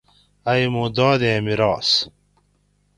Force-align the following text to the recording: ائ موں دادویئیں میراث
ائ 0.51 0.63
موں 0.73 0.89
دادویئیں 0.95 1.43
میراث 1.45 1.89